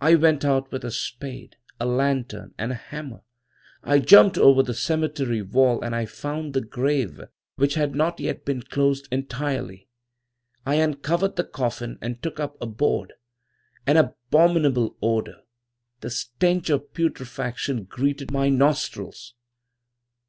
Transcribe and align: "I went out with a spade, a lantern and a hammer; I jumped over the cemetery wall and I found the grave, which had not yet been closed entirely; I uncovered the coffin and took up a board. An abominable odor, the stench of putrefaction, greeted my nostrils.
"I 0.00 0.14
went 0.14 0.44
out 0.44 0.70
with 0.70 0.84
a 0.84 0.92
spade, 0.92 1.56
a 1.80 1.84
lantern 1.84 2.54
and 2.58 2.70
a 2.70 2.76
hammer; 2.76 3.22
I 3.82 3.98
jumped 3.98 4.38
over 4.38 4.62
the 4.62 4.72
cemetery 4.72 5.42
wall 5.42 5.82
and 5.84 5.96
I 5.96 6.06
found 6.06 6.54
the 6.54 6.60
grave, 6.60 7.20
which 7.56 7.74
had 7.74 7.96
not 7.96 8.20
yet 8.20 8.44
been 8.44 8.62
closed 8.62 9.08
entirely; 9.10 9.88
I 10.64 10.76
uncovered 10.76 11.34
the 11.34 11.42
coffin 11.42 11.98
and 12.00 12.22
took 12.22 12.38
up 12.38 12.56
a 12.60 12.66
board. 12.66 13.14
An 13.84 13.96
abominable 13.96 14.96
odor, 15.02 15.40
the 16.02 16.10
stench 16.10 16.70
of 16.70 16.94
putrefaction, 16.94 17.82
greeted 17.82 18.30
my 18.30 18.48
nostrils. 18.48 19.34